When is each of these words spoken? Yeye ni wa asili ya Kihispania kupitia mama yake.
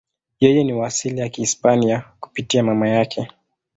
Yeye 0.39 0.63
ni 0.63 0.73
wa 0.73 0.87
asili 0.87 1.19
ya 1.19 1.29
Kihispania 1.29 2.03
kupitia 2.19 2.63
mama 2.63 2.89
yake. 2.89 3.27